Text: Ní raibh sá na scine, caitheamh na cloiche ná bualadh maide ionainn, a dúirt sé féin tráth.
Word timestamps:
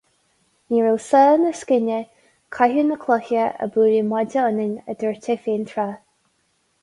Ní 0.69 0.77
raibh 0.83 1.01
sá 1.09 1.19
na 1.41 1.51
scine, 1.59 1.99
caitheamh 2.55 2.89
na 2.91 2.97
cloiche 3.03 3.43
ná 3.59 3.67
bualadh 3.75 4.09
maide 4.13 4.39
ionainn, 4.45 4.75
a 4.95 4.95
dúirt 5.03 5.27
sé 5.29 5.37
féin 5.45 5.69
tráth. 5.73 6.01